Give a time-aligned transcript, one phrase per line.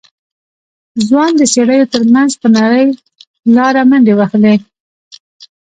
[1.07, 2.85] ځوان د څېړيو تر منځ په نرۍ
[3.55, 4.55] لاره منډې وهلې.